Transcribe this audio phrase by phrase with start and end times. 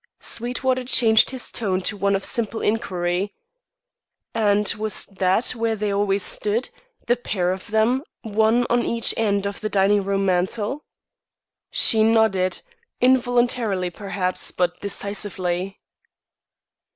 [0.19, 3.35] Sweetwater changed his tone to one of simple inquiry.
[4.33, 6.71] "And was that where they always stood,
[7.05, 10.85] the pair of them, one on each end of the dining room mantel?"
[11.69, 12.63] She nodded;
[12.99, 15.79] involuntarily, perhaps, but decisively.